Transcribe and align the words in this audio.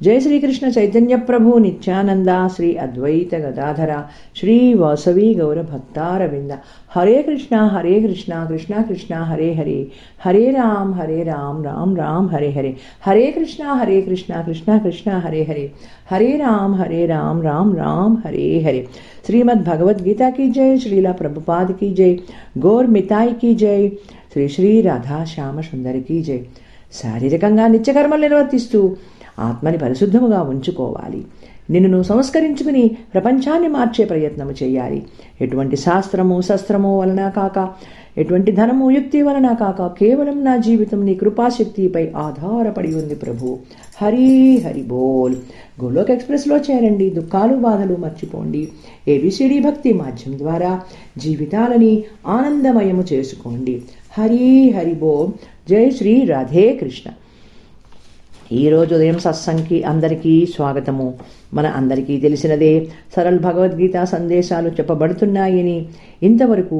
జై 0.00 0.14
శ్రీకృష్ణ 0.20 0.66
చైతన్య 0.76 1.14
ప్రభు 1.18 1.50
నిత్యానంద 1.58 2.30
శ్రీ 2.54 2.68
అద్వైత 2.76 3.34
గదాధర 3.34 3.92
శ్రీ 4.36 4.56
వాసవి 4.74 5.26
గౌర 5.34 5.58
భక్తారవింద 5.62 6.52
హరే 6.90 7.18
కృష్ణ 7.22 7.56
హరే 7.74 7.92
కృష్ణ 8.00 8.32
కృష్ణ 8.48 8.80
కృష్ణ 8.88 9.20
హరే 9.28 9.50
హరే 9.52 9.76
హరే 10.24 10.42
రామ్ 10.50 10.92
హరే 10.92 11.18
రామ్ 11.22 11.60
రామ్ 11.64 11.92
రామ్ 11.96 12.26
హరే 12.28 12.50
హరే 12.50 12.72
హరే 13.06 13.26
కృష్ణ 13.30 13.62
హరే 13.80 14.00
కృష్ణ 14.00 14.40
కృష్ణ 14.40 14.78
కృష్ణ 14.78 15.10
హరే 15.18 15.42
హరే 15.42 15.66
హరే 16.10 16.32
రామ్ 16.36 16.74
హరే 16.74 17.02
రామ్ 17.06 17.42
రామ్ 17.42 17.72
రామ్ 17.76 18.16
హరే 18.24 18.48
హరే 18.66 18.82
శ్రీమద్ 19.26 19.64
భగవద్గీత 19.70 20.22
की 20.36 20.48
जय 20.48 20.76
श्रीला 20.78 21.14
प्रभुपाद 21.14 21.70
की 21.80 21.90
जय 21.92 22.12
గోర్ 22.66 22.90
మితాయి 22.96 23.32
की 23.36 23.52
జై 23.62 23.80
శ్రీ 24.32 24.44
శ్రీ 24.48 24.72
రాధా 24.82 25.20
శ్యామ 25.32 25.60
సుందరి 25.62 26.02
की 26.02 26.18
జై 26.28 26.40
శారీరకంగా 26.92 27.64
నిత్యకర్మలు 27.68 28.22
నిర్వర్తిస్తూ 28.24 28.80
ఆత్మని 29.39 29.77
పరిశుద్ధముగా 29.77 30.41
ఉంచుకోవాలి. 30.41 31.25
నిన్ను 31.69 31.89
నువ్వు 31.89 32.03
సంస్కరించుకుని 32.03 32.91
ప్రపంచాన్ని 33.13 33.67
మార్చే 33.67 34.05
ప్రయత్నము 34.05 34.51
చేయాలి. 34.63 35.03
ఎటువంటి 35.41 35.75
శాస్త్రము 35.75 36.41
శస్త్రము 36.41 36.99
వలన 36.99 37.29
కాక 37.29 37.69
ఎటువంటి 38.17 38.51
ధనము 38.51 38.91
యుక్తి 38.91 39.21
వలన 39.21 39.53
కాక 39.53 39.87
కేవలం 39.99 40.45
నా 40.45 40.57
జీవితం 40.57 41.05
నీ 41.05 41.13
కృపాశక్తిపై 41.13 42.11
ఆధారపడి 42.15 42.95
ఉంది 42.95 43.15
ప్రభు. 43.15 43.59
హరి 44.01 44.57
హరి 44.57 44.81
బోల్. 44.81 45.35
గోలోక్ 45.83 46.11
ఎక్స్ప్రెస్లో 46.11 46.57
చేరండి. 46.57 47.09
దుఃఖాలు 47.09 47.55
బాధలు 47.55 47.95
మర్చిపోండి. 47.95 48.67
ఏబిసిడి 49.07 49.59
భక్తి 49.59 49.93
మాధ్యం 49.93 50.37
ద్వారా 50.39 50.81
జీవితాలని 51.17 52.03
ఆనందమయము 52.27 53.03
చేసుకోండి. 53.13 53.81
హరి 54.17 54.69
హరి 54.69 54.93
బోల్. 54.93 55.29
జై 55.69 55.89
శ్రీ 55.89 56.21
రాధే 56.21 56.77
కృష్ణ. 56.81 57.11
ఈరోజు 58.55 58.95
ఉదయం 58.95 59.17
సత్సంగ్కి 59.19 59.77
అందరికీ 59.83 60.33
స్వాగతము. 60.53 61.13
మన 61.53 61.65
అందరికీ 61.79 62.19
తెలిసినదే 62.25 62.69
సరళ 63.15 63.37
భగవద్గీత 63.37 64.03
సందేశాలు 64.03 64.69
చెప్పబడుతున్నాయని 64.77 65.75
ఇంతవరకు 66.23 66.79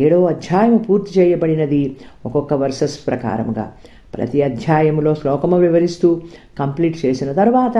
ఏడో 0.00 0.18
అధ్యాయము 0.26 0.78
పూర్తి 0.78 1.20
చేయబడినది 1.20 1.96
ఒక్కొక్క 2.24 2.54
వర్సెస్ 2.54 2.96
ప్రకారముగా. 3.06 3.66
ప్రతి 4.14 4.42
అధ్యాయములో 4.42 5.14
శ్లోకము 5.14 5.56
వివరిస్తూ 5.56 6.10
కంప్లీట్ 6.58 6.98
చేసిన 7.04 7.32
తర్వాత 7.32 7.78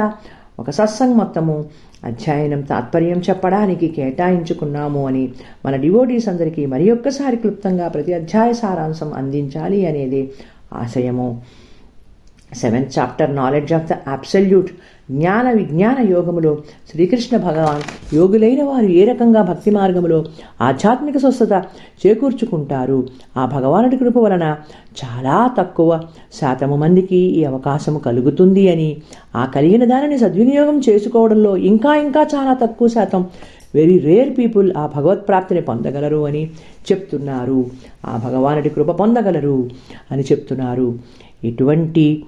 ఒక 0.59 0.71
సత్సంగ్ 0.71 1.19
మొత్తము 1.23 1.65
అధ్యయనం 2.05 2.61
తాత్పర్యం 2.71 3.19
చెప్పడానికి 3.31 3.89
కేటాయించుకున్నాము 3.89 5.07
అని 5.07 5.25
మన 5.67 5.77
డివోటీస్ 5.77 6.29
అందరికీ 6.29 6.67
మరి 6.67 6.91
ఒక్కసారి 6.91 7.37
క్లుప్తంగా 7.37 7.89
ప్రతి 7.89 8.15
అధ్యాయ 8.15 8.53
సారాంశం 8.53 9.13
అందించాలి 9.15 9.87
అనేది 9.87 10.23
ఆశయము. 10.73 11.29
Seventh 12.63 12.99
chapter 12.99 13.35
knowledge 13.37 13.73
of 13.73 13.89
the 13.91 13.97
absolute 14.09 14.71
జ్ఞాన 15.11 15.47
విజ్ఞాన 15.51 15.99
యోగములో 16.13 16.53
శ్రీకృష్ణ 16.91 17.37
భగవాన్ 17.37 17.83
యోగులైన 18.15 18.63
వారు 18.63 18.87
ఏ 18.87 19.05
రకంగా 19.05 19.43
భక్తి 19.43 19.71
మార్గములో 19.71 20.19
ఆధ్యాత్మిక 20.61 21.17
స్వస్థత 21.19 21.55
చేకూర్చుకుంటారు? 22.03 22.99
ఆ 23.37 23.45
భగవానుడి 23.47 23.97
కృప 23.97 24.19
వలన 24.19 24.57
చాలా 25.03 25.51
తక్కువ 25.59 26.01
శాతము 26.41 26.77
మందికి 26.77 27.17
ఈ 27.17 27.45
అవకాశము 27.45 27.99
కలుగుతుంది 27.99 28.65
అని. 28.73 28.91
ఆ 29.37 29.45
కలిగిన 29.45 29.85
దానిని 29.85 30.19
సద్వినియోగం 30.19 30.79
చేసుకోవడంలో 30.89 31.57
ఇంకా 31.57 31.95
ఇంకా 31.95 32.23
చాలా 32.35 32.55
తక్కువ 32.55 32.89
శాతం 32.89 33.25
వెరీ 33.75 33.99
రేర్ 33.99 34.39
పీపుల్ 34.39 34.73
ఆ 34.77 34.87
భగవత్ప్రాప్తిని 34.97 35.61
పొందగలరు 35.61 36.27
అని 36.27 36.43
చెప్తున్నారు. 36.93 37.67
ఆ 38.05 38.21
భగవానుడి 38.25 38.69
కృప 38.69 38.91
పొందగలరు 38.91 39.71
అని 40.13 40.23
చెప్తున్నారు. 40.23 40.89
ఇటువంటి 41.45 42.25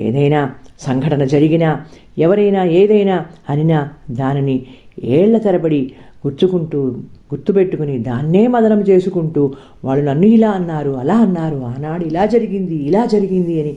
ఏదైనా 0.00 0.54
సంఘటన 0.78 1.24
జరిగినా 1.24 1.84
ఎవరైనా 2.18 2.64
ఏదైనా 2.64 3.24
అనినా 3.48 3.90
దానిని 4.10 4.66
ఏళ్ళ 4.98 5.38
తరబడి 5.38 5.92
గుర్తుకుంటూ 6.26 6.96
గుర్తుపెట్టుకుని 7.32 7.98
దాన్నే 7.98 8.46
మదనం 8.46 8.80
చేసుకుంటూ 8.80 9.54
వాళ్ళు 9.84 10.04
నన్ను 10.04 10.26
ఇలా 10.26 10.50
అన్నారు 10.50 10.90
అలా 10.90 11.14
అన్నారు 11.14 11.56
ఆనాడు 11.56 12.04
ఇలా 12.04 12.26
జరిగింది 12.26 12.74
ఇలా 12.74 13.06
జరిగింది 13.06 13.60
అని 13.60 13.74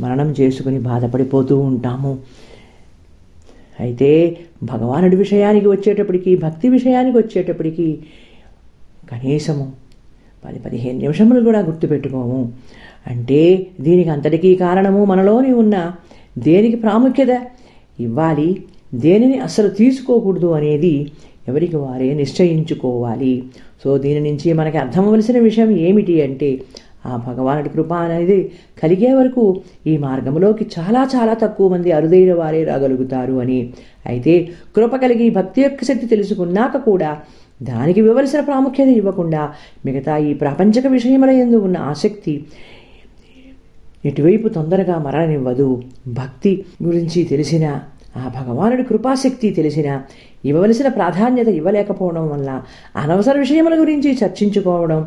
మరణం 0.00 0.30
చేసుకుని 0.40 0.78
బాధపడిపోతూ 0.78 1.58
ఉంటాము. 1.58 2.18
అయితే 3.80 4.38
భగవానుడి 4.62 5.16
విషయానికి 5.16 5.68
వచ్చేటప్పటికి 5.68 6.36
భక్తి 6.36 6.68
విషయానికి 6.68 7.18
వచ్చేటప్పటికి 7.18 7.98
కనీసము 9.10 9.72
పది 10.44 10.58
పదిహేను 10.58 10.98
నిమిషములు 10.98 11.40
కూడా 11.44 11.60
గుర్తుపెట్టుకోము. 11.60 12.52
అంటే 13.06 13.66
దీనికి 13.80 14.10
అంతటికీ 14.10 14.54
కారణము 14.54 15.04
మనలోని 15.04 15.52
ఉన్న 15.52 15.92
దేనికి 16.38 16.76
ప్రాముఖ్యత? 16.76 17.42
ఇవ్వాలి. 18.00 18.62
దేనిని 18.94 19.38
అసలు 19.38 19.68
తీసుకోకూడదు 19.68 20.46
అనేది 20.46 21.10
ఎవరికి 21.48 21.76
వారే 21.76 22.14
నిశ్చయించుకోవాలి. 22.14 23.42
సో 23.84 23.98
దీని 23.98 24.30
నుంచి 24.30 24.52
మనకి 24.52 24.78
అర్థమవలసిన 24.78 25.38
విషయం 25.38 25.70
ఏమిటి 25.70 26.22
అంటే 26.22 26.60
ఆ 27.06 27.16
భగవానుడి 27.16 27.68
కృప 27.68 27.92
అనేది 27.94 28.52
కలిగే 28.82 29.12
వరకు 29.12 29.60
ఈ 29.86 29.96
మార్గంలోకి 29.96 30.66
చాలా 30.78 31.08
చాలా 31.14 31.34
తక్కువ 31.34 31.68
మంది 31.68 31.92
అరుదైన 31.92 32.34
వారే 32.34 32.64
రాగలుగుతారు 32.64 33.32
అని. 33.32 33.72
అయితే 34.06 34.48
కృప 34.76 34.96
కలిగి 34.96 35.30
భక్తి 35.30 35.62
యొక్క 35.62 35.84
శక్తి 35.84 36.06
తెలుసుకున్నాక 36.06 36.76
కూడా 36.76 37.20
దానికి 37.62 38.00
వివలసిన 38.00 38.40
ప్రాముఖ్యత 38.40 38.88
ఇవ్వకుండా 38.88 39.52
మిగతా 39.84 40.16
ఈ 40.16 40.34
ప్రాపంచక 40.34 40.86
విషయముల 40.86 41.30
ఎందు 41.30 41.56
ఉన్న 41.56 41.76
ఆసక్తి 41.76 42.44
ఎటువైపు 44.06 44.48
తొందరగా 44.48 44.98
మరణనివ్వదు 44.98 45.82
భక్తి 46.06 46.64
గురించి 46.82 47.24
తెలిసిన 47.24 47.80
ఆ 48.16 48.28
భగవానుడి 48.28 48.84
కృపాశక్తి 48.84 49.50
తెలిసిన 49.50 50.02
ఇవ్వవలసిన 50.44 50.88
ప్రాధాన్యత 50.88 51.48
ఇవ్వలేకపోవడం 51.48 52.30
వల్ల 52.30 52.62
అనవసర 52.96 53.38
విషయముల 53.38 53.80
గురించి 53.80 54.18
చర్చించుకోవడం 54.24 55.06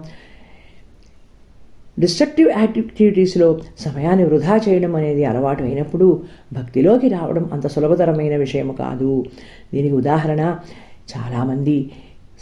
డిస్ట్రక్టివ్ 1.99 2.49
యాక్టివిటీస్లో 2.49 3.59
సమయాన్ని 3.79 4.25
వృధా 4.25 4.59
చేయడం 4.69 4.95
అనేది 4.95 5.25
అలవాటు 5.25 5.63
అయినప్పుడు 5.63 6.23
భక్తిలోకి 6.53 7.07
రావడం 7.07 7.49
అంత 7.53 7.67
సులభతరమైన 7.67 8.35
విషయం 8.35 8.71
కాదు. 8.71 9.25
దీనికి 9.73 9.95
ఉదాహరణ 9.95 10.55
చాలామంది 11.13 11.91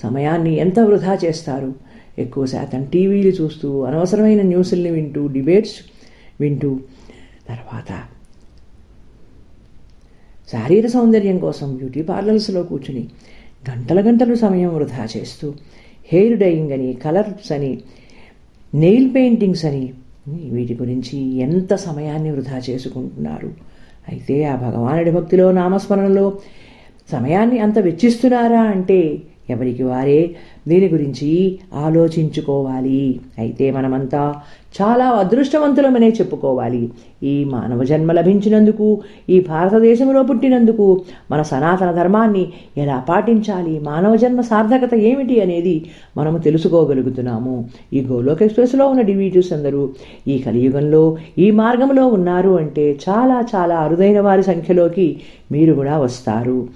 సమయాన్ని 0.03 0.57
ఎంత 0.57 0.79
వృధా 0.79 1.17
చేస్తారు? 1.25 1.73
ఎక్కువ 2.19 2.45
శాతం 2.45 2.83
టీవీలు 2.83 3.29
చూస్తూ 3.29 3.81
అనవసరమైన 3.81 4.41
న్యూస్ని 4.41 4.91
వింటూ 4.91 5.27
డిబేట్స్ 5.27 5.75
వింటూ 6.39 6.79
తర్వాత 7.47 7.91
శారీర 10.51 10.87
సౌందర్యం 10.87 11.39
కోసం 11.39 11.75
బ్యూటీ 11.75 12.01
పార్లర్స్లో 12.01 12.63
కూర్చుని 12.63 13.03
గంటల 13.69 14.09
గంటలు 14.09 14.35
సమయం 14.35 14.75
వృధా 14.75 15.07
చేస్తూ 15.17 15.47
హెయిర్ 16.11 16.39
డైయింగ్ 16.39 16.71
అని 16.71 16.93
కలర్స్ 16.93 17.51
అని 17.51 17.71
నెయిల్ 18.73 19.15
పెయింటింగ్స్ 19.15 19.65
అని 19.65 19.93
వీటి 20.27 20.73
గురించి 20.73 21.17
ఎంత 21.37 21.73
సమయాన్ని 21.75 22.31
వృధా 22.31 22.57
చేసుకుంటున్నారు? 22.69 23.49
అయితే 24.07 24.45
ఆ 24.45 24.55
భగవానుడి 24.55 25.11
భక్తిలో 25.11 25.51
నామస్మరణలో 25.51 26.25
సమయాన్ని 27.11 27.59
అంత 27.59 27.79
వెచ్చిస్తున్నారా 27.79 28.61
అంటే 28.61 28.99
ఎవరికి 29.49 29.83
వారే 29.83 30.35
దీని 30.67 30.87
గురించి 30.87 31.59
ఆలోచించుకోవాలి. 31.73 33.19
అయితే 33.39 33.71
మనమంతా 33.71 34.35
చాలా 34.81 35.05
అదృష్టవంతులమనే 35.05 36.09
చెప్పుకోవాలి. 36.09 36.89
ఈ 37.23 37.43
మానవ 37.43 37.83
జన్మ 37.83 38.11
లభించినందుకు 38.11 39.01
ఈ 39.29 39.39
భారతదేశంలో 39.39 40.23
పుట్టినందుకు 40.23 41.01
మన 41.31 41.41
సనాతన 41.41 41.91
ధర్మాన్ని 41.91 42.43
ఎలా 42.77 43.05
పాటించాలి? 43.09 43.79
మానవ 43.79 44.15
జన్మ 44.15 44.41
సార్థకత 44.41 44.93
ఏమిటి 44.95 45.41
అనేది 45.41 45.85
మనము 46.17 46.37
తెలుసుకోగలుగుతున్నాము. 46.37 47.65
ఈ 47.93 48.01
గోలోక్ 48.01 48.43
ఎక్స్ప్రెస్లో 48.43 48.87
ఉన్న 48.87 49.01
డివీటీస్ 49.01 49.53
అందరూ 49.53 49.89
ఈ 50.27 50.37
కలియుగంలో 50.39 51.17
ఈ 51.37 51.51
మార్గంలో 51.51 52.07
ఉన్నారు 52.07 52.49
అంటే 52.49 52.99
చాలా 53.09 53.45
చాలా 53.55 53.75
అరుదైన 53.75 54.19
వారి 54.19 54.43
సంఖ్యలోకి 54.43 55.19
మీరు 55.51 55.73
కూడా 55.73 55.97
వస్తారు. 55.97 56.67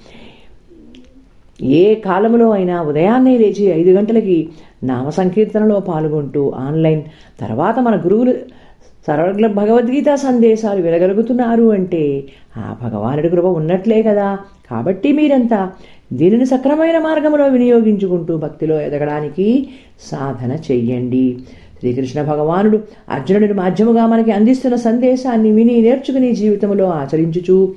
ఏ 1.63 1.96
కాలంలో 1.96 2.52
అయినా 2.52 2.81
ఉదయాన్నే 2.81 3.38
లేచి 3.38 3.66
ఐదు 3.66 3.90
గంటలకి 3.90 4.50
నామ 4.84 5.10
సంకీర్తనలో 5.10 5.80
పాల్గొంటూ 5.80 6.50
ఆన్లైన్ 6.50 7.02
తర్వాత 7.40 7.80
మన 7.80 7.96
గురువులు 7.96 8.62
సర్వగ్ల 9.08 9.48
భగవద్గీత 9.48 10.16
సందేశాలు 10.16 10.81
వినగలుగుతున్నారు 10.81 11.72
అంటే 11.72 12.24
ఆ 12.58 12.75
భగవానుడి 12.84 13.30
కృప 13.30 13.46
ఉన్నట్లే 13.46 14.04
కదా. 14.04 14.40
కాబట్టి 14.72 15.12
మీరంతా 15.12 15.72
దీనిని 16.13 16.46
సక్రమైన 16.46 17.00
మార్గంలో 17.00 17.46
వినియోగించుకుంటూ 17.46 18.38
భక్తిలో 18.38 18.81
ఎదగడానికి 18.81 19.69
సాధన 20.00 20.57
చెయ్యండి. 20.72 21.38
శ్రీకృష్ణ 21.80 22.22
భగవానుడు 22.22 22.80
అర్జునుడిని 23.10 23.54
మాధ్యముగా 23.54 24.06
మనకి 24.06 24.31
అందిస్తున్న 24.31 24.75
సందేశాన్ని 24.75 25.52
విని 25.52 25.81
నేర్చుకుని 25.81 26.31
జీవితంలో 26.36 26.86
ఆచరించుచు 26.86 27.74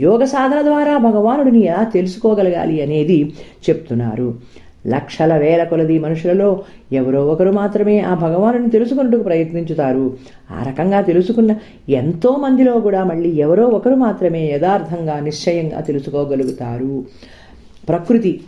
యోగ 0.00 0.24
సాధన 0.24 0.62
ద్వారా 0.62 0.98
భగవానుడిని 0.98 1.64
ఎలా 1.64 1.84
తెలుసుకోగలగాలి 1.84 2.82
అనేది 2.82 3.32
చెప్తున్నారు. 3.70 4.34
లక్షల 4.86 5.36
వేల 5.36 5.64
కొలది 5.64 5.98
మనుషులలో 5.98 6.60
ఎవరో 6.92 7.26
ఒకరు 7.26 7.50
మాత్రమే 7.50 8.00
ఆ 8.00 8.14
భగవానుని 8.14 8.70
తెలుసుకున్నట్టుకు 8.70 9.22
ప్రయత్నించుతారు. 9.22 10.16
ఆ 10.50 10.64
రకంగా 10.68 11.00
తెలుసుకున్న 11.00 11.56
ఎంతో 11.88 12.36
మందిలో 12.36 12.80
కూడా 12.80 13.04
మళ్ళీ 13.04 13.30
ఎవరో 13.30 13.66
ఒకరు 13.66 13.94
మాత్రమే 13.94 14.46
యథార్థంగా 14.46 15.20
నిశ్చయంగా 15.20 15.80
తెలుసుకోగలుగుతారు. 15.80 17.04
ప్రకృతి 17.88 18.40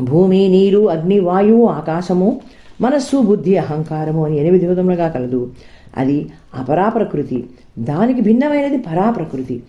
భూమి 0.00 0.48
నీరు 0.48 0.90
అగ్ని 0.90 1.20
వాయువు 1.20 1.66
ఆకాశము 1.66 2.40
మనస్సు 2.80 3.16
బుద్ధి 3.16 3.56
అహంకారము 3.56 4.26
అని 4.26 4.38
ఎనిమిది 4.38 4.66
విధములుగా 4.66 5.08
కలదు. 5.08 5.50
అది 5.96 6.26
అపరాప్రకృతి. 6.54 7.44
దానికి 7.78 8.20
భిన్నమైనది 8.20 8.78
పరాప్రకృతి. 8.78 9.62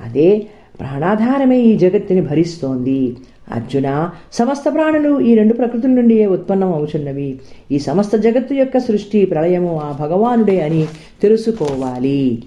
అదే 0.00 0.46
ప్రాణాధారమే 0.80 1.58
ఈ 1.60 1.78
జగత్తుని 1.78 2.20
భరిస్తోంది. 2.20 3.16
అర్జున 3.52 4.10
సమస్త 4.32 4.64
ప్రాణులు 4.74 5.20
ఈ 5.20 5.34
రెండు 5.34 5.54
ప్రకృతుల 5.54 5.90
నుండి 5.90 6.26
ఉత్పన్నం 6.26 6.72
అవుతున్నవి 6.74 7.38
ఈ 7.72 7.78
సమస్త 7.78 8.16
జగత్తు 8.16 8.54
యొక్క 8.54 8.78
సృష్టి 8.78 9.24
ప్రళయము 9.24 9.80
ఆ 9.84 9.92
భగవానుడే 10.00 10.60
అని 10.60 10.86
తెలుసుకోవాలి. 11.22 12.42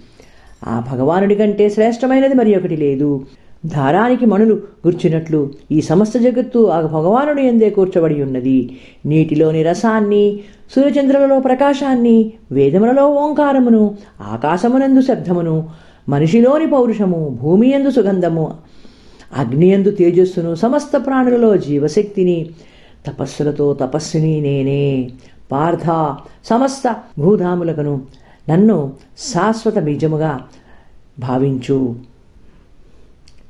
ఆ 0.68 0.84
భగవానుడి 0.92 1.36
కంటే 1.36 1.70
శ్రేష్టమైనది 1.70 2.34
మరి 2.34 2.56
ఒకటి 2.56 2.78
లేదు. 2.78 3.26
దారానికి 3.66 4.26
మణులు 4.26 4.54
గుర్చినట్లు 4.88 5.52
ఈ 5.72 5.82
సమస్త 5.82 6.18
జగత్తు 6.18 6.68
ఆ 6.68 6.82
భగవానుడి 6.82 7.42
ఎందే 7.42 7.70
కూర్చబడి 7.70 8.22
ఉన్నది. 8.24 8.78
నీటిలోని 9.06 9.64
రసాన్ని 9.64 10.40
సూర్యచంద్రులలో 10.76 11.40
ప్రకాశాన్ని 11.40 12.34
వేదములలో 12.52 13.10
ఓంకారమును 13.10 13.96
ఆకాశమునందు 14.22 15.02
శబ్దమును 15.02 15.70
మనిషిలోని 16.10 16.68
పౌరుషము 16.68 17.38
భూమి 17.42 17.72
ఎందు 17.72 17.90
సుగంధము 17.90 18.54
అగ్నియందు 19.38 19.92
తేజస్సును 19.92 20.56
సమస్త 20.56 20.98
ప్రాణులలో 20.98 21.58
జీవశక్తిని 21.58 22.50
తపస్సులతో 23.08 23.74
తపస్సుని 23.74 24.42
నేనే. 24.42 25.10
పార్థ 25.52 26.16
సమస్త 26.46 26.96
భూధాములకును 27.20 28.02
నన్ను 28.50 28.94
శాశ్వత 29.18 29.80
బీజముగా 29.80 30.40
భావించు. 31.20 31.96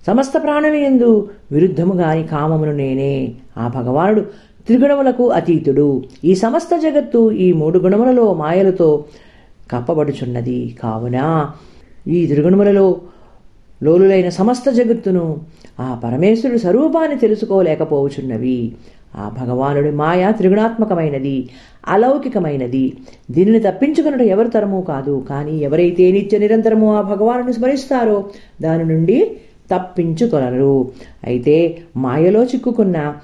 సమస్త 0.07 0.33
ప్రాణుల 0.43 0.73
ఎందు 0.73 1.29
విరుద్ధముగాని 1.51 2.23
కామమును 2.23 2.71
నేనే. 2.71 3.33
ఆ 3.57 3.67
భగవానుడు 3.67 4.21
త్రిగుణములకు 4.65 5.29
అతీతుడు. 5.29 6.03
ఈ 6.23 6.35
సమస్త 6.35 6.77
జగత్తు 6.77 7.31
ఈ 7.31 7.53
మూడు 7.53 7.79
గుణములలో 7.79 8.33
మాయలతో 8.33 9.05
కప్పబడుచున్నది. 9.71 10.77
కావున 10.83 11.45
ఈ 12.07 12.27
త్రిగుణములలో 12.27 13.01
లోలులైన 13.83 14.29
సమస్త 14.29 14.69
జగత్తును 14.69 15.39
ఆ 15.79 16.01
పరమేశ్వరుడు 16.03 16.57
స్వరూపాన్ని 16.57 17.19
తెలుసుకోలేకపోవచున్నవి. 17.19 18.73
ఆ 19.15 19.31
భగవానుడి 19.41 19.91
మాయ 19.91 20.31
త్రిగుణాత్మకమైనది 20.31 21.49
అలౌకికమైనది. 21.87 22.97
దీనిని 23.31 23.59
తప్పించుకున్నట 23.59 24.21
ఎవరి 24.21 24.49
తరము 24.49 24.81
కాదు. 24.81 25.25
కానీ 25.29 25.59
ఎవరైతే 25.59 26.11
నిత్య 26.11 26.37
నిరంతరము 26.37 26.97
ఆ 26.97 27.01
భగవానుని 27.01 27.53
స్మరిస్తారో 27.53 28.29
దాని 28.61 28.85
నుండి 28.85 29.37
తప్పించుకొనరు. 29.71 30.91
అయితే 31.23 31.77
మాయలో 31.97 32.43
చిక్కుకున్న 32.43 33.15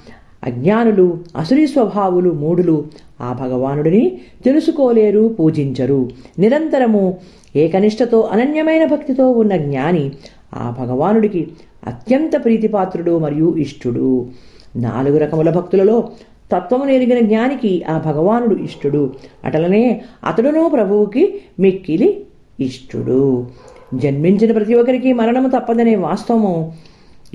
అజ్ఞానులు 0.43 1.19
అసురి 1.35 1.67
స్వభావులు 1.67 2.31
మూఢులు 2.31 2.85
ఆ 3.21 3.33
భగవానుడిని 3.33 4.21
తెలుసుకోలేరు 4.45 5.35
పూజించరు. 5.39 6.09
నిరంతరము 6.39 7.17
ఏకనిష్టతో 7.55 8.21
అనన్యమైన 8.21 8.85
భక్తితో 8.85 9.31
ఉన్న 9.31 9.57
జ్ఞాని 9.57 10.11
ఆ 10.53 10.75
భగవానుడికి 10.79 11.47
అత్యంత 11.87 12.43
ప్రీతిపాత్రుడు 12.43 13.17
మరియు 13.17 13.55
ఇష్టుడు. 13.57 14.27
నాలుగు 14.75 15.17
రకముల 15.17 15.49
భక్తులలో 15.49 16.09
తత్వము 16.51 16.89
ఎరిగిన 16.89 17.19
జ్ఞానికి 17.19 17.83
ఆ 17.83 17.97
భగవానుడు 17.97 18.55
ఇష్టుడు. 18.55 19.13
అటలనే 19.45 20.01
అతడును 20.23 20.69
ప్రభువుకి 20.69 21.41
మిక్కిలి 21.59 22.23
ఇష్టుడు. 22.59 23.47
జన్మించిన 23.95 24.51
ప్రతి 24.51 24.73
ఒక్కరికి 24.73 25.13
మరణము 25.13 25.47
తప్పదనే 25.47 25.95
వాస్తవము. 25.95 26.73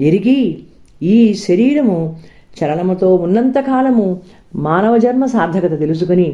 ఎరిగి 0.01 0.59
ఈ 1.03 1.35
శరీరము 1.35 2.17
చలనముతో 2.57 3.09
ఉన్నంతకాలము 3.17 4.07
మానవ 4.61 4.95
జన్మ 4.97 5.25
సార్థకత 5.27 5.75
తెలుసుకుని 5.81 6.29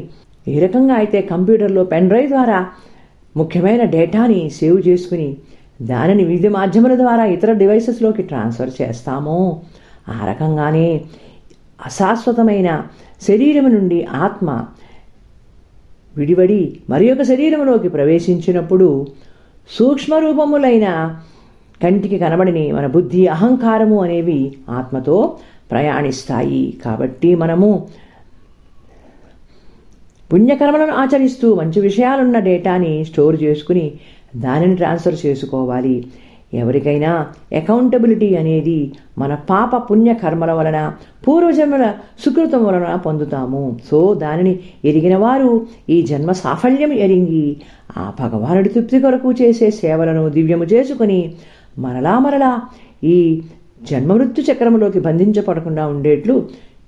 ఏ 0.47 0.55
రకంగా 0.59 0.95
అయితే 0.95 1.19
కంప్యూటర్లో 1.23 1.83
పెన్ 1.85 2.07
డ్రైవ్ 2.07 2.29
ద్వారా 2.29 2.59
ముఖ్యమైన 3.35 3.83
డేటాని 3.91 4.39
సేవ్ 4.51 4.79
చేసుకుని 4.87 5.29
దానిని 5.83 6.23
వివిధ 6.23 6.47
మాధ్యమాల 6.47 6.95
ద్వారా 6.95 7.23
ఇతర 7.27 7.51
డివైసెస్లోకి 7.53 8.23
ట్రాన్స్ఫర్ 8.23 8.71
చేస్తామో 8.79 9.37
ఆ 10.09 10.17
రకంగానే 10.25 10.87
అశాశ్వతమైన 11.79 12.69
శరీరము 13.21 13.69
నుండి 13.69 13.99
ఆత్మ 14.19 14.49
విడివడి 16.15 16.61
మరి 16.89 17.05
ఒక 17.11 17.21
శరీరంలోకి 17.23 17.89
ప్రవేశించినప్పుడు 17.89 18.87
సూక్ష్మ 19.69 20.13
రూపములైన 20.17 20.87
కంటికి 21.81 22.17
కనబడిని 22.19 22.65
మన 22.71 22.85
బుద్ధి 22.87 23.21
అహంకారము 23.27 23.97
అనేవి 24.03 24.39
ఆత్మతో 24.69 25.17
ప్రయాణిస్తాయి. 25.71 26.77
కాబట్టి 26.85 27.35
మనము 27.35 27.87
పుణ్యకర్మలను 30.33 30.93
ఆచరిస్తూ 30.93 31.55
మంచి 31.55 31.81
విషయాలున్న 31.81 32.39
డేటాని 32.39 33.05
స్టోర్ 33.05 33.43
చేసుకుని 33.43 33.91
దానిని 34.35 34.75
ట్రాన్స్ఫర్ 34.75 35.25
చేసుకోవాలి. 35.25 36.07
ఎవరికైనా 36.53 37.27
అకౌంటబిలిటీ 37.51 38.35
అనేది 38.35 38.91
మన 39.17 39.33
పాప 39.33 39.91
పుణ్య 39.91 40.13
కర్మల 40.13 40.51
వలన 40.51 40.93
పూర్వజన్మల 41.27 41.93
సుకృతం 42.25 42.63
వలన 42.63 42.95
పొందుతాము. 42.95 43.79
సో 43.91 44.13
దానిని 44.13 44.59
ఎరిగిన 44.85 45.15
వారు 45.15 45.67
ఈ 45.89 46.01
జన్మ 46.01 46.31
సాఫల్యం 46.31 46.91
ఎరిగి 46.93 47.57
ఆ 47.97 48.13
భగవానుడి 48.19 48.69
తృప్తి 48.69 48.99
కొరకు 48.99 49.31
చేసే 49.31 49.69
సేవలను 49.69 50.29
దివ్యము 50.29 50.63
చేసుకుని 50.63 51.33
మరలా 51.79 52.19
మరలా 52.19 52.61
ఈ 53.03 53.41
జన్మమృత్యు 53.89 54.53
చక్రములోకి 54.53 54.99
బంధించబడకుండా 54.99 55.87
ఉండేట్లు 55.87 56.35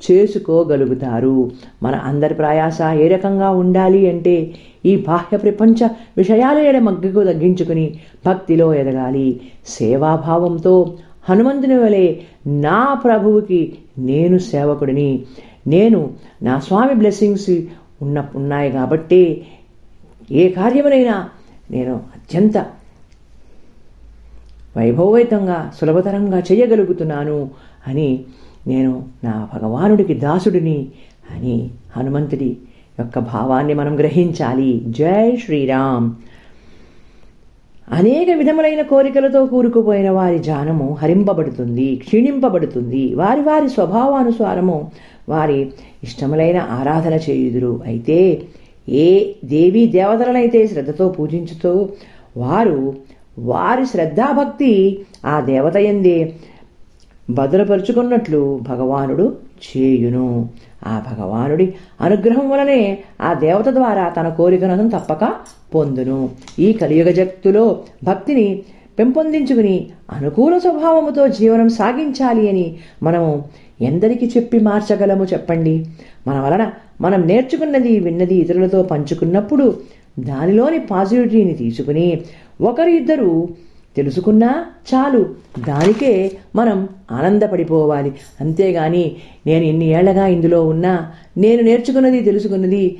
చేసుకోగలుగుతారు. 0.06 1.52
మన 1.84 1.96
అందరి 1.96 2.34
ప్రయాస 2.34 2.82
ఏ 3.04 3.08
రకంగా 3.08 3.50
ఉండాలి 3.52 4.10
అంటే 4.10 4.54
ఈ 4.86 4.96
బాహ్య 4.96 5.38
ప్రపంచ 5.38 5.90
విషయాల 6.18 6.58
ఎడ 6.58 6.78
మగ్గుకు 6.80 7.22
తగ్గించుకుని 7.24 7.86
భక్తిలో 8.25 8.74
ఎదగాలి. 8.74 9.42
సేవాభావంతో 9.68 10.98
హనుమంతుని 11.30 11.78
వలె 11.80 12.06
నా 12.48 12.94
ప్రభువుకి 12.94 13.62
నేను 14.00 14.38
సేవకుడిని. 14.38 15.10
నేను 15.68 16.10
నా 16.44 16.60
స్వామి 16.60 16.96
బ్లెస్సింగ్స్ 16.96 17.50
ఉన్న 18.02 18.24
ఉన్నాయి 18.36 18.72
కాబట్టి 18.72 19.22
ఏ 20.32 20.50
కార్యమునైనా 20.50 21.16
నేను 21.72 21.94
అత్యంత 22.16 22.58
వైభవైతంగా 24.77 25.72
సులభతరంగా 25.82 26.39
చేయగలుగుతున్నాను 26.39 27.50
అని 27.88 28.24
నేను 28.67 29.03
నా 29.24 29.48
భగవానుడికి 29.53 30.13
దాసుడిని 30.13 30.88
అని 31.36 31.70
హనుమంతుడి 31.98 32.58
యొక్క 33.00 33.20
భావాన్ని 33.20 33.74
మనం 33.74 34.00
గ్రహించాలి. 34.00 34.84
జై 34.88 35.38
శ్రీరామ్. 35.46 36.12
అనేక 37.91 38.38
విధములైన 38.38 38.82
కోరికలతో 38.82 39.46
కూరుకుపోయిన 39.46 40.10
వారి 40.10 40.39
జానము 40.39 40.94
హరింపబడుతుంది 40.94 41.96
క్షీణింపబడుతుంది. 41.96 43.15
వారి 43.15 43.41
వారి 43.41 43.70
స్వభావానుసారము 43.70 44.91
వారి 45.29 45.72
ఇష్టములైన 46.03 46.58
ఆరాధన 46.58 47.13
చేయుదురు. 47.13 47.82
అయితే 47.86 48.41
ఏ 48.89 49.34
దేవీ 49.46 49.86
దేవతలనైతే 49.88 50.67
శ్రద్ధతో 50.67 51.10
పూజించుతూ 51.10 51.89
వారు 52.38 52.96
వారి 53.39 53.86
శ్రద్ధాభక్తి 53.86 55.00
ఆ 55.25 55.39
దేవత 55.39 55.75
ఎందే 55.75 56.34
భద్రపరుచుకున్నట్లు 57.30 58.60
భగవానుడు 58.70 59.38
చేయును. 59.68 60.50
ఆ 60.88 61.01
భగవానుడి 61.12 61.74
అనుగ్రహం 62.01 62.50
వలనే 62.50 62.98
ఆ 63.22 63.34
దేవత 63.34 63.68
ద్వారా 63.68 64.10
తన 64.10 64.30
కోరికను 64.30 64.89
తప్పక 64.89 65.34
పొందును. 65.75 66.30
ఈ 66.60 66.74
కలియుగ 66.74 67.12
జక్తులో 67.12 67.80
భక్తిని 68.04 68.63
పెంపొందించుకుని 69.00 69.88
అనుకూల 70.12 70.58
స్వభావముతో 70.58 71.27
జీవనం 71.27 71.70
సాగించాలి 71.70 72.50
అని 72.50 72.75
మనము 73.04 73.44
ఎందరికి 73.82 74.32
చెప్పి 74.38 74.60
మార్చగలము 74.60 75.24
చెప్పండి? 75.24 75.86
మన 76.27 76.39
వలన 76.39 76.72
మనం 77.01 77.22
నేర్చుకున్నది 77.22 78.00
విన్నది 78.00 78.36
ఇతరులతో 78.36 78.84
పంచుకున్నప్పుడు 78.84 79.74
దానిలోని 80.19 80.79
పాజిటివిటీని 80.79 81.53
తీసుకుని 81.53 82.22
ఒకరు 82.62 82.89
ఇద్దరు 82.89 83.50
తెలుసుకున్నా 83.95 84.65
చాలు. 84.93 85.36
దానికే 85.60 86.31
మనం 86.55 86.89
ఆనందపడిపోవాలి. 87.12 88.12
అంతేగాని 88.41 89.15
నేను 89.45 89.63
ఇన్ని 89.63 89.86
ఏళ్ళగా 89.86 90.27
ఇందులో 90.27 90.67
ఉన్నా 90.67 91.12
నేను 91.38 91.63
నేర్చుకున్నది 91.63 92.22
తెలుసుకున్నది 92.22 93.00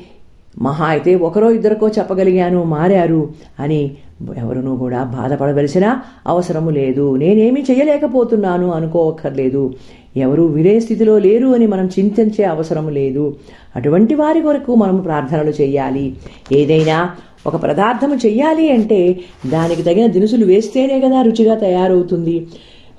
మహా 0.62 0.86
అయితే 0.86 1.16
ఒకరో 1.16 1.52
ఇద్దరికో 1.52 1.88
చెప్పగలిగాను 1.90 2.64
మారారు 2.64 3.34
అని 3.60 3.92
ఎవరునూ 4.38 4.76
కూడా 4.76 5.04
బాధపడవలసిన 5.04 5.98
అవసరము 6.28 6.70
లేదు. 6.70 7.16
నేనేమీ 7.16 7.62
చేయలేకపోతున్నాను 7.72 8.72
అనుకోవక్కర్లేదు. 8.72 9.74
ఎవరు 10.18 10.44
వినే 10.44 10.80
స్థితిలో 10.80 11.20
లేరు 11.20 11.48
అని 11.48 11.68
మనం 11.68 11.86
చింతించే 11.86 12.44
అవసరం 12.44 12.90
లేదు. 12.90 13.36
అటువంటి 13.76 14.16
వారి 14.16 14.42
కొరకు 14.42 14.76
మనం 14.76 14.98
ప్రార్థనలు 14.98 15.50
చేయాలి. 15.50 16.16
ఏదైనా 16.52 17.10
ఒక 17.48 17.56
పదార్థము 17.56 18.16
చెయ్యాలి 18.16 18.72
అంటే 18.72 19.20
దానికి 19.48 19.84
తగిన 19.84 20.06
దినుసులు 20.06 20.46
వేస్తేనే 20.46 21.00
కదా 21.00 21.22
రుచిగా 21.22 21.56
తయారవుతుంది. 21.56 22.48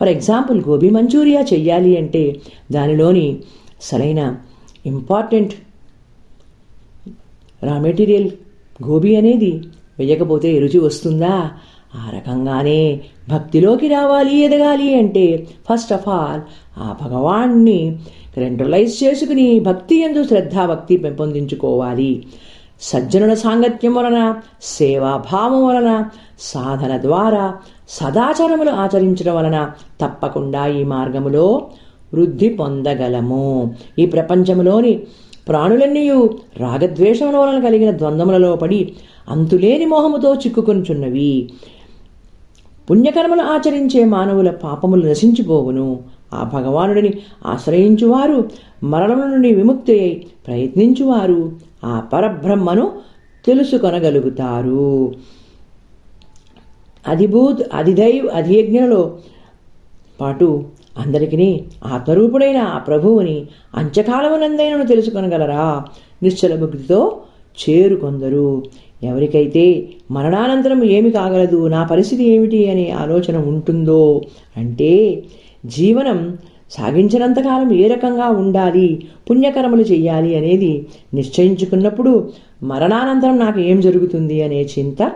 ఫర్ 0.00 0.08
ఎగ్జాంపుల్ 0.08 0.62
గోబీ 0.68 0.90
మంచూరియా 0.90 1.40
చెయ్యాలి 1.40 1.98
అంటే 1.98 2.36
దానిలోని 2.72 3.38
సరైన 3.80 4.36
ఇంపార్టెంట్ 4.86 5.54
రా 7.64 7.80
మెటీరియల్ 7.80 8.30
గోబీ 8.86 9.16
అనేది 9.16 9.60
వేయకపోతే 9.98 10.58
రుచి 10.58 10.78
వస్తుందా? 10.78 11.50
ఆ 11.94 12.10
రకంగానే 12.14 13.00
భక్తిలోకి 13.28 13.88
రావాలి 13.88 14.40
ఎదగాలి 14.40 14.98
అంటే 14.98 15.46
ఫస్ట్ 15.70 15.92
ఆఫ్ 15.92 16.08
ఆల్ 16.08 16.40
ఆ 16.78 16.94
భగవాన్ని 17.02 17.96
రెండలైజ్ 18.36 19.04
చేసుకుని 19.04 19.60
భక్తి 19.60 20.02
ఎందు 20.02 20.24
శ్రద్ధాభక్తి 20.24 20.96
పెంపొందించుకోవాలి. 20.96 22.26
సజ్జనుల 22.80 23.34
సాంగత్యం 23.34 23.94
వలన 23.94 24.34
సేవాభావం 24.62 25.66
వలన 25.66 26.04
సాధన 26.38 27.02
ద్వారా 27.02 27.54
సదాచారములు 27.88 28.70
ఆచరించడం 28.70 29.36
వలన 29.36 29.70
తప్పకుండా 30.00 30.66
ఈ 30.66 30.84
మార్గములో 30.84 31.68
వృద్ధి 32.14 32.48
పొందగలము. 32.48 33.74
ఈ 33.98 34.06
ప్రపంచంలోని 34.06 35.00
ప్రాణులన్నీ 35.48 36.10
రాగద్వేషముల 36.56 37.36
వలన 37.36 37.64
కలిగిన 37.64 37.90
ద్వంద్వములలో 37.90 38.56
పడి 38.56 38.92
అంతులేని 39.28 39.86
మోహముతో 39.86 40.34
చిక్కుకొనుచున్నవి. 40.34 41.50
పుణ్యకర్మలు 42.90 43.42
ఆచరించే 43.42 44.04
మానవుల 44.04 44.50
పాపములు 44.50 45.06
నశించిపోవును. 45.06 46.00
ఆ 46.34 46.50
భగవానుడిని 46.54 47.12
ఆశ్రయించువారు 47.46 48.50
మరణం 48.84 49.32
నుండి 49.32 49.54
విముక్తి 49.54 50.00
అయి 50.00 50.26
ప్రయత్నించువారు 50.46 51.52
ఆ 51.84 52.02
పరబ్రహ్మను 52.12 52.92
తెలుసుకొనగలుగుతారు. 53.46 55.14
అధిభూత్ 57.08 57.62
అధిదైవ్ 57.74 58.28
అధియజ్ఞలో 58.28 59.18
పాటు 60.20 60.64
అందరికీ 60.98 61.64
ఆత్మరూపుడైన 61.84 62.56
ఆ 62.56 62.78
ప్రభువుని 62.78 63.46
అంచకాలమునందైనను 63.74 64.86
తెలుసుకొనగలరా? 64.86 65.84
నిశ్చల 66.22 66.64
భక్తితో 66.64 67.20
చేరుకొందరు. 67.68 68.62
ఎవరికైతే 69.02 69.88
మరణానంతరం 70.10 70.84
ఏమి 70.84 71.10
కాగలదు 71.10 71.68
నా 71.68 71.82
పరిస్థితి 71.84 72.24
ఏమిటి 72.24 72.70
అనే 72.70 72.90
ఆలోచన 72.90 73.36
ఉంటుందో 73.36 74.22
అంటే 74.56 75.22
జీవనం 75.66 76.38
సాగించినంతకాలం 76.70 77.72
ఏ 77.72 77.88
రకంగా 77.88 78.28
ఉండాలి 78.28 79.04
పుణ్యకర్మలు 79.30 79.82
చేయాలి 79.82 80.36
అనేది 80.36 80.86
నిశ్చయించుకున్నప్పుడు 81.14 82.32
మరణానంతరం 82.62 83.38
నాకు 83.38 83.60
ఏం 83.60 83.80
జరుగుతుంది 83.80 84.42
అనే 84.42 84.62
చింత 84.62 85.12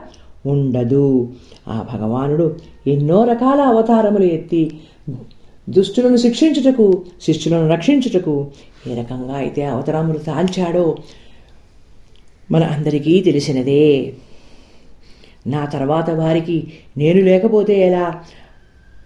ఉండదు. 0.47 1.29
ఆ 1.69 1.87
భగవానుడు 1.93 2.57
ఎన్నో 2.87 3.25
రకాల 3.25 3.61
అవతారములు 3.61 4.25
ఎత్తి 4.25 4.71
దుష్టులను 5.71 6.17
శిక్షించుటకు 6.17 7.03
శిష్యులను 7.23 7.69
రక్షించుటకు 7.69 8.47
ఏ 8.91 8.95
రకంగా 8.95 9.35
అయితే 9.35 9.65
అవతారములు 9.65 10.19
తాల్చాడో 10.19 10.97
మన 12.53 12.65
అందరికీ 12.65 13.21
తెలిసినదే. 13.21 14.13
నా 15.47 15.65
తర్వాత 15.65 16.11
వారికి 16.11 16.73
నేను 16.97 17.21
లేకపోతే 17.21 17.87
ఎలా? 17.87 18.21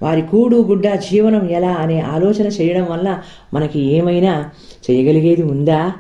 వారి 0.03 0.23
కూడు 0.23 0.57
గుడ్డ 0.57 0.95
జీవనం 0.95 1.51
ఎలా 1.51 1.69
అనే 1.69 2.01
ఆలోచన 2.01 2.47
చేయడం 2.47 2.87
వల్ల 2.91 3.23
మనకి 3.55 3.81
ఏమైనా 3.81 4.51
చేయగలిగేది 4.91 5.43
ఉందా? 5.43 5.93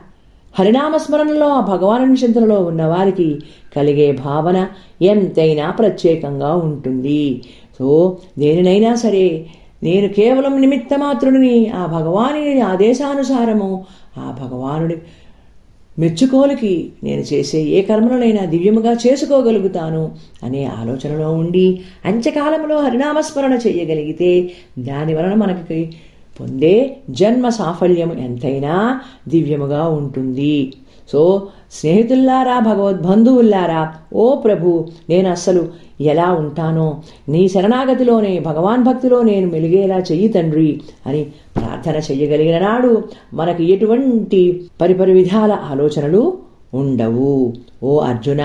హరినామస్మరణలో 0.58 1.48
ఆ 1.48 1.60
భగవాను 1.60 2.14
చింతనలో 2.14 2.62
ఉన్న 2.62 2.84
వారికి 2.84 3.38
కలిగే 3.76 4.12
భావన 4.12 4.68
ఎంతైనా 5.02 5.70
ప్రత్యేకంగా 5.70 6.54
ఉంటుంది. 6.54 7.42
సో 7.78 8.18
దేనినైనా 8.38 8.94
సరే 8.94 9.46
నేను 9.82 10.08
కేవలం 10.08 10.60
నిమిత్త 10.60 10.98
మాత్రుడిని 10.98 11.70
ఆ 11.70 11.86
భగవాని 11.86 12.60
ఆదేశానుసారము 12.60 13.84
ఆ 14.18 14.36
భగవానుడి 14.42 14.96
మెచ్చుకోలికి 15.98 16.72
నేను 17.02 17.22
చేసే 17.22 17.58
ఏ 17.76 17.82
కర్మలనైనా 17.82 18.44
దివ్యముగా 18.44 18.92
చేసుకోగలుగుతాను 19.04 20.02
అనే 20.42 20.62
ఆలోచనలో 20.80 21.28
ఉండి 21.32 21.66
అంత్యకాలంలో 22.04 22.78
హరినామస్మరణ 22.80 23.54
చేయగలిగితే 23.66 24.30
దాని 24.78 25.14
వలన 25.14 25.34
మనకి 25.34 25.80
పొందే 26.40 26.76
జన్మ 27.10 27.48
సాఫల్యం 27.48 28.12
ఎంతైనా 28.18 28.76
దివ్యముగా 29.28 29.82
ఉంటుంది. 29.98 30.56
సో 31.12 31.49
స్నేహితుల్లారా 31.73 32.58
భగవద్బంధువుల్లారా 32.58 33.94
ఓ 34.14 34.34
ప్రభు 34.34 34.88
నేను 35.08 35.28
అస్సలు 35.30 35.62
ఎలా 36.00 36.32
ఉంటానో 36.32 36.87
నీ 37.28 37.49
శరణాగతిలోనే 37.49 38.32
భగవాన్ 38.40 38.84
భక్తిలో 38.84 39.23
నేను 39.23 39.46
మెలిగేలా 39.50 39.99
చెయ్యి 39.99 40.28
తండ్రి 40.28 40.80
అని 41.06 41.25
ప్రార్థన 41.56 41.96
చెయ్యగలిగిన 41.96 42.58
నాడు 42.58 43.02
మనకు 43.34 43.62
ఎటువంటి 43.62 44.40
పరిపరి 44.80 45.12
విధాల 45.12 45.52
ఆలోచనలు 45.70 46.23
ఉండవు. 46.75 47.52
ఓ 47.82 47.99
అర్జున 47.99 48.42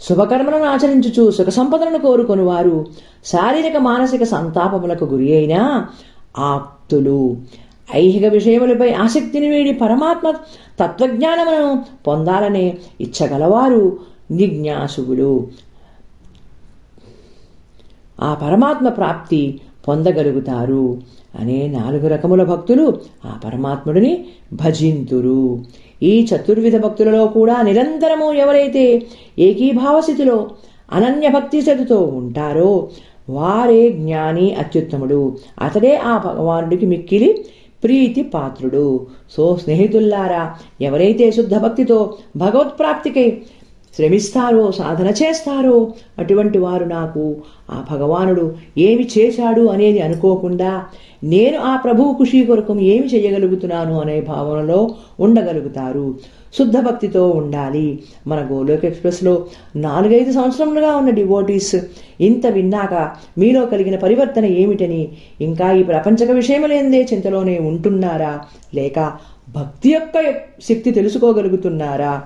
శుభకర్మలను 0.00 0.64
ఆచరించుచు 0.64 1.30
సుఖ 1.30 1.48
సంపదలను 1.48 1.98
కోరుకొని 1.98 2.42
వారు 2.42 2.86
శారీరక 3.24 3.76
మానసిక 3.76 4.22
సంతాపములకు 4.24 5.04
గురి 5.04 5.36
అయినా 5.36 5.86
ఆప్తులు. 6.38 7.36
ఐహిక 7.94 8.24
విషయములపై 8.24 8.92
ఆసక్తిని 8.92 9.48
వీడి 9.48 9.72
పరమాత్మ 9.72 10.30
తత్వజ్ఞానమును 10.80 11.84
పొందాలనే 12.06 12.78
ఇచ్చగలవారు 13.00 13.98
జిజ్ఞాసుగులు 14.32 15.48
ఆ 18.22 18.34
పరమాత్మ 18.34 18.88
ప్రాప్తి 18.88 19.60
పొందగలుగుతారు 19.88 20.98
అనే 21.40 21.68
నాలుగు 21.68 22.08
రకముల 22.08 22.42
భక్తులు 22.42 23.00
ఆ 23.24 23.40
పరమాత్ముడిని 23.44 24.24
భజింతురు. 24.52 25.64
ఈ 26.02 26.26
చతుర్విధ 26.34 26.76
భక్తులలో 26.76 27.26
కూడా 27.26 27.62
నిరంతరము 27.62 28.32
ఎవరైతే 28.32 29.02
ఏకీభావ 29.38 30.00
స్థితిలో 30.00 30.50
అనన్య 30.92 31.28
భక్తి 31.28 31.60
స్థితితో 31.60 31.98
ఉంటారో 31.98 32.88
వారే 33.30 33.90
జ్ఞాని 33.92 34.54
అత్యుత్తముడు. 34.54 35.36
అతడే 35.60 35.96
ఆ 35.96 36.18
భగవానుడికి 36.18 36.86
మిక్కిలి 36.86 37.44
ప్రీతి 37.84 38.22
పాత్రుడు 38.34 38.84
సో 39.30 39.44
స్నేహితుల్లారా 39.56 40.42
ఎవరైతే 40.80 41.30
శుద్ధ 41.30 41.56
భక్తితో 41.58 41.98
భగవత్ప్రాప్తికై 42.36 43.26
శ్రమిస్తారో 43.96 44.72
సాధన 44.72 45.08
చేస్తారో 45.08 45.92
అటువంటి 46.18 46.58
వారు 46.58 46.84
నాకు 46.84 47.36
ఆ 47.70 47.84
భగవానుడు 47.90 48.54
ఏమి 48.78 49.08
చేశాడు? 49.18 49.60
అనేది 49.60 50.00
అనుకోకుండా 50.00 50.84
నేను 51.24 51.58
ఆ 51.58 51.76
ప్రభువు 51.76 52.24
ఖుషి 52.24 52.44
కొరకు 52.44 52.78
ఏమి 52.78 53.06
చేయగలుగుతున్నాను 53.06 54.00
అనే 54.00 54.20
భావనలో 54.20 54.94
ఉండగలుగుతారు. 55.20 56.14
శుద్ధ 56.58 56.78
భక్తితో 56.78 57.30
ఉండాలి. 57.30 57.98
మన 58.26 58.48
గోలోక్ 58.52 58.84
ఎక్స్ప్రెస్లో 58.84 59.46
నాలుగైదు 59.76 60.32
సంవత్సరములుగా 60.32 60.96
ఉన్న 60.96 61.10
డివోటీస్ 61.10 61.76
ఇంత 62.20 62.46
విన్నాక 62.46 63.10
మీలో 63.38 63.66
కలిగిన 63.66 63.96
పరివర్తన 63.96 64.44
ఏమిటని 64.44 65.08
ఇంకా 65.40 65.72
ఈ 65.72 65.82
ప్రపంచక 65.82 66.30
విషయములేందే 66.30 67.08
చింతలోనే 67.12 67.58
ఉంటున్నారా? 67.58 68.40
లేక 68.74 69.12
భక్తి 69.56 69.92
యొక్క 69.92 70.30
శక్తి 70.62 70.90
తెలుసుకోగలుగుతున్నారా? 70.90 72.22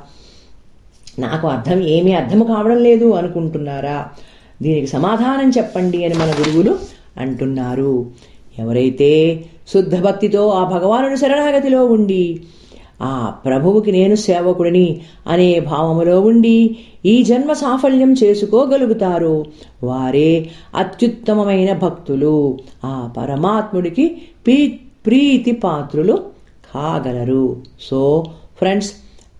నాకు 1.18 1.48
అర్థం 1.48 1.82
ఏమీ 1.82 2.12
అర్థం 2.12 2.42
కావడం 2.42 2.76
లేదు 2.76 3.10
అనుకుంటున్నారా? 3.10 4.06
దీనికి 4.62 4.86
సమాధానం 4.86 5.50
చెప్పండి 5.50 6.04
అని 6.04 6.14
మన 6.14 6.30
గురువులు 6.40 6.78
అంటున్నారు. 7.18 8.10
ఎవరైతే 8.58 9.44
శుద్ధ 9.72 10.00
భక్తితో 10.00 10.48
ఆ 10.48 10.78
భగవానుడు 10.78 11.16
శరణాగతిలో 11.16 11.84
ఉండి 11.84 12.40
ఆ 13.02 13.34
ప్రభువుకి 13.46 13.92
నేను 13.92 14.14
సేవకుడిని 14.14 15.00
అనే 15.26 15.60
భావములో 15.60 16.20
ఉండి 16.20 16.76
ఈ 17.06 17.22
జన్మ 17.22 17.52
సాఫల్యం 17.52 18.14
చేసుకోగలుగుతారో 18.24 19.44
వారే 19.82 20.50
అత్యుత్తమమైన 20.76 21.72
భక్తులు. 21.72 22.58
ఆ 22.84 23.10
పరమాత్ముడికి 23.16 24.22
ప్రీ 24.46 24.80
ప్రీతి 25.06 25.52
పాత్రులు 25.52 26.22
కాగలరు. 26.74 27.56
సో 27.80 28.24
ఫ్రెండ్స్ 28.58 28.92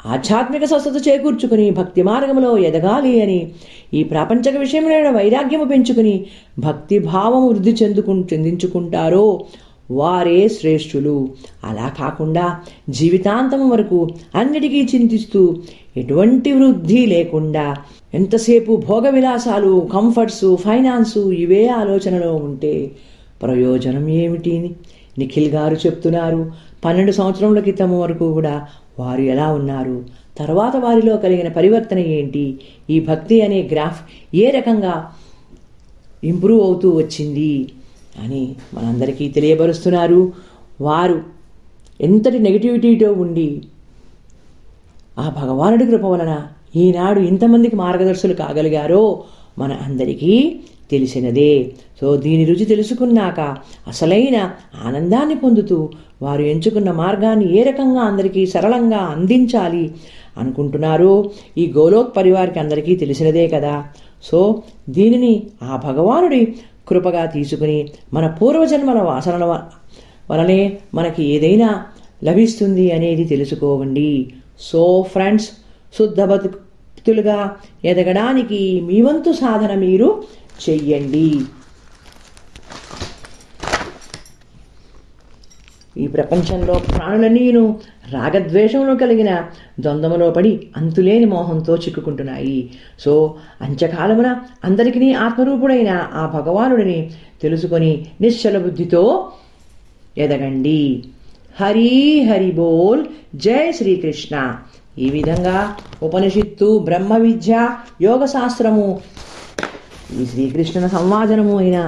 ఆధ్యాత్మిక 0.06 0.64
స్వస్థత 0.64 1.08
చేకూర్చుకుని 1.08 1.70
భక్తి 1.70 2.02
మార్గంలో 2.02 2.58
ఎదగాలి 2.58 3.22
అని 3.22 3.50
ఈ 3.94 4.02
ప్రాపంచక 4.02 4.56
విషయమైన 4.56 5.10
వైరాగ్యము 5.10 5.64
పెంచుకుని 5.64 6.26
భక్తి 6.58 6.98
భావము 6.98 7.48
వృద్ధి 7.48 7.70
చెందుకు 7.70 8.12
చెందించుకుంటారో 8.12 9.44
వారే 9.90 10.48
శ్రేష్ఠులు. 10.48 11.28
అలా 11.64 11.88
కాకుండా 11.98 12.56
జీవితాంతం 12.88 13.70
వరకు 13.70 14.08
అన్నిటికీ 14.34 14.88
చింతిస్తూ 14.94 15.56
ఎటువంటి 15.96 16.52
వృద్ధి 16.52 17.06
లేకుండా 17.06 17.76
ఎంతసేపు 18.14 18.82
భోగ 18.88 19.08
విలాసాలు 19.08 19.88
కంఫర్ట్స్ 19.92 20.56
ఫైనాన్సు 20.56 21.18
ఇవే 21.18 21.66
ఆలోచనలో 21.66 22.34
ఉంటే 22.34 22.90
ప్రయోజనం 23.42 24.08
ఏమిటి? 24.08 24.70
నిఖిల్ 25.18 25.48
గారు 25.48 25.74
చెప్తున్నారు 25.74 26.52
పన్నెండు 26.84 27.12
సంవత్సరముల 27.12 27.60
క్రితం 27.60 28.00
వరకు 28.00 28.32
కూడా 28.32 28.66
వారు 28.98 29.20
ఎలా 29.20 29.46
ఉన్నారు? 29.52 30.04
తర్వాత 30.38 30.76
వారిలో 30.76 31.16
కలిగిన 31.16 31.48
పరివర్తన 31.48 31.98
ఏంటి? 31.98 32.44
ఈ 32.90 33.00
భక్తి 33.00 33.42
అనే 33.42 33.68
గ్రాఫ్ 33.72 34.00
ఏ 34.34 34.50
రకంగా 34.50 34.94
ఇంప్రూవ్ 36.22 36.62
అవుతూ 36.62 36.88
వచ్చింది 36.98 37.68
అని 38.18 38.54
మనందరికీ 38.74 39.28
తెలియబరుస్తున్నారు 39.28 40.32
వారు 40.80 41.18
ఎంతటి 42.00 42.38
నెగిటివిటీతో 42.38 43.12
ఉండి 43.12 43.48
ఆ 45.18 45.28
భగవానుడి 45.28 45.84
కృప 45.86 46.04
వలన 46.04 46.32
ఈనాడు 46.76 47.20
ఇంతమందికి 47.20 47.76
మార్గదర్శులు 47.76 48.34
కాగలిగారో 48.34 49.02
మన 49.58 49.72
అందరికీ 49.72 50.60
తెలిసినదే. 50.90 51.72
సో 52.00 52.16
దీని 52.16 52.44
రుచి 52.44 52.64
తెలుసుకున్నాక 52.64 53.40
అసలైన 53.88 54.50
ఆనందాన్ని 54.84 55.34
పొందుతూ 55.34 55.90
వారు 56.22 56.42
ఎంచుకున్న 56.42 56.90
మార్గాన్ని 56.90 57.58
ఏ 57.58 57.62
రకంగా 57.62 58.00
అందరికీ 58.00 58.46
సరళంగా 58.46 58.96
అందించాలి 58.96 59.94
అనుకుంటున్నారో 60.38 61.30
ఈ 61.58 61.72
గోలోక్ 61.76 62.16
పరివారికి 62.16 62.58
అందరికీ 62.58 62.96
తెలిసినదే 62.96 63.48
కదా. 63.48 63.84
సో 64.22 64.62
దీనిని 64.88 65.42
ఆ 65.62 65.80
భగవానుడి 65.84 66.54
కృపగా 66.88 67.26
తీసుకుని 67.26 67.88
మన 68.12 68.26
పూర్వజన్మల 68.26 68.98
వాసనల 68.98 69.44
వ- 69.44 69.60
వలనే 70.30 70.78
మనకి 70.94 71.24
ఏదైనా 71.24 71.86
లభిస్తుంది 72.24 72.92
అనేది 72.92 73.24
తెలుసుకోవండి. 73.24 74.28
సో 74.60 75.02
ఫ్రెండ్స్ 75.02 75.48
శుద్ధ 75.98 76.22
బతుకులుగా 76.22 77.56
ఎదగడానికి 77.84 78.80
మీ 78.80 79.00
వంతు 79.00 79.32
సాధన 79.32 79.74
మీరు 79.74 80.22
చెయ్యండి. 80.64 81.28
ఈ 86.02 86.06
ప్రపంచంలో 86.06 86.74
ప్రాణులన్నీను 86.74 87.80
రాగద్వేషంలో 88.10 88.94
కలిగిన 88.94 89.30
ద్వంద్వములో 89.80 90.30
పడి 90.30 90.52
అంతులేని 90.76 91.24
మోహంతో 91.24 91.76
చిక్కుకుంటున్నాయి. 91.76 92.58
సో 93.00 93.34
అంత్యకాలమున 93.62 94.28
అందరికీ 94.64 95.12
ఆత్మరూపుడైన 95.12 95.92
ఆ 96.14 96.26
భగవానుడిని 96.34 97.10
తెలుసుకొని 97.42 98.06
నిశ్చల 98.20 98.58
బుద్ధితో 98.58 99.32
ఎదగండి. 100.18 101.04
హరి 101.60 102.22
హరి 102.24 102.52
బోల్ 102.52 103.04
జై 103.34 103.72
శ్రీకృష్ణ. 103.72 104.36
ఈ 104.98 105.10
విధంగా 105.10 105.76
ఉపనిషత్తు 106.02 106.78
బ్రహ్మ 106.78 107.16
విద్య 107.16 107.68
యోగ 108.02 108.24
శాస్త్రము 108.24 109.00
ఈ 110.14 110.24
శ్రీకృష్ణుల 110.26 110.86
సంవాదనము 110.86 111.58
అయిన 111.58 111.78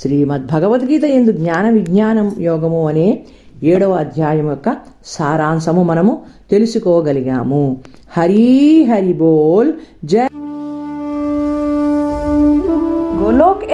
శ్రీమద్ 0.00 0.46
భగవద్గీత 0.46 1.04
ఎందు 1.04 1.30
జ్ఞాన 1.30 1.70
విజ్ఞానం 1.70 2.34
యోగము 2.40 2.88
అనే 2.88 3.24
ఏడవ 3.62 3.92
అధ్యాయం 3.94 4.48
యొక్క 4.50 4.76
సారాంశము 5.04 5.82
మనము 5.82 6.12
తెలుసుకోగలిగాము. 6.50 7.76
హరి 8.10 8.84
హరి 8.84 9.12
బోల్ 9.12 9.72
జయ 10.04 10.26